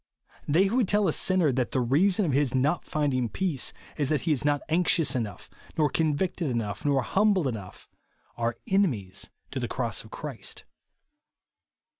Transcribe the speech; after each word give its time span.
They 0.47 0.63
who 0.65 0.77
would 0.77 0.87
tell 0.87 1.07
a 1.07 1.13
sinner 1.13 1.51
that 1.51 1.73
the 1.73 1.79
reason 1.79 2.25
of 2.25 2.31
his 2.31 2.55
not 2.55 2.83
finding 2.83 3.29
peace 3.29 3.71
is 3.97 4.09
that 4.09 4.21
he 4.21 4.31
is 4.31 4.43
not 4.43 4.63
anxious 4.67 5.15
enough, 5.15 5.47
nor 5.77 5.91
convicted 5.91 6.49
enough, 6.49 6.83
nor 6.83 7.03
humbled 7.03 7.45
enough, 7.47 7.87
are 8.35 8.57
enemies 8.65 9.29
to 9.51 9.59
the 9.59 9.67
cross 9.67 10.03
of 10.03 10.09
Christ. 10.09 10.65